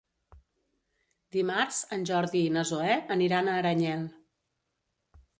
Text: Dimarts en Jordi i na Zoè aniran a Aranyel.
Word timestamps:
Dimarts 1.35 1.81
en 1.97 2.07
Jordi 2.09 2.41
i 2.45 2.47
na 2.55 2.63
Zoè 2.69 2.95
aniran 3.17 3.49
a 3.51 3.57
Aranyel. 3.59 4.07